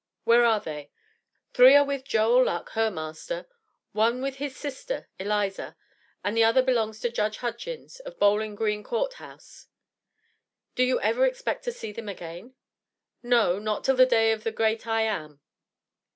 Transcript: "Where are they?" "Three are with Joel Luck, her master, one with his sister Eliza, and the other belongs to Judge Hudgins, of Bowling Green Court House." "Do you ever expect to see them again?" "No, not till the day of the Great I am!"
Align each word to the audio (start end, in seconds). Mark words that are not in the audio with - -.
"Where 0.23 0.43
are 0.43 0.59
they?" 0.59 0.89
"Three 1.53 1.75
are 1.75 1.85
with 1.85 2.05
Joel 2.05 2.45
Luck, 2.45 2.71
her 2.71 2.89
master, 2.89 3.45
one 3.91 4.19
with 4.19 4.37
his 4.37 4.55
sister 4.57 5.07
Eliza, 5.19 5.77
and 6.23 6.35
the 6.35 6.43
other 6.43 6.63
belongs 6.63 6.99
to 7.01 7.11
Judge 7.11 7.37
Hudgins, 7.37 7.99
of 7.99 8.17
Bowling 8.17 8.55
Green 8.55 8.81
Court 8.83 9.13
House." 9.13 9.67
"Do 10.73 10.81
you 10.83 10.99
ever 11.01 11.23
expect 11.27 11.63
to 11.65 11.71
see 11.71 11.91
them 11.91 12.09
again?" 12.09 12.55
"No, 13.21 13.59
not 13.59 13.83
till 13.83 13.95
the 13.95 14.07
day 14.07 14.31
of 14.31 14.43
the 14.43 14.51
Great 14.51 14.87
I 14.87 15.01
am!" 15.03 15.39